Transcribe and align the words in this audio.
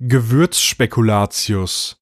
Gewürzspekulatius. 0.00 1.94